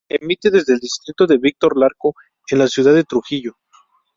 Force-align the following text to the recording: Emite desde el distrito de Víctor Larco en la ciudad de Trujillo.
Emite 0.09 0.49
desde 0.49 0.73
el 0.73 0.79
distrito 0.79 1.27
de 1.27 1.37
Víctor 1.37 1.77
Larco 1.77 2.15
en 2.49 2.57
la 2.57 2.67
ciudad 2.67 2.95
de 2.95 3.03
Trujillo. 3.03 3.51